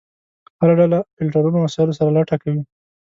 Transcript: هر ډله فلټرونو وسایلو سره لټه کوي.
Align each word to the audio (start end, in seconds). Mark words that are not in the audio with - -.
هر 0.59 0.69
ډله 0.79 0.99
فلټرونو 1.15 1.57
وسایلو 1.61 1.97
سره 1.99 2.13
لټه 2.17 2.35
کوي. 2.43 2.61